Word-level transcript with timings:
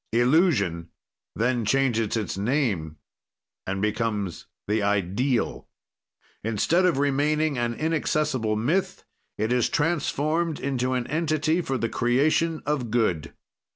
"Illusion 0.11 0.89
then 1.35 1.63
changes 1.63 2.17
its 2.17 2.35
name 2.35 2.97
and 3.67 3.83
becomes 3.83 4.47
the 4.67 4.81
Ideal. 4.81 5.67
"Instead 6.43 6.87
of 6.87 6.97
remaining 6.97 7.55
an 7.59 7.75
inaccessible 7.75 8.55
myth, 8.55 9.03
it 9.37 9.53
is 9.53 9.69
transformed 9.69 10.59
into 10.59 10.93
an 10.93 11.05
entity 11.05 11.61
for 11.61 11.77
the 11.77 11.87
creation 11.87 12.63
of 12.65 12.89
good. 12.89 13.33